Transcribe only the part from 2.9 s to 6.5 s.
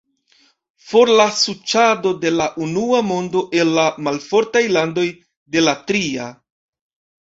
mondo el la malfortaj landoj de la tria!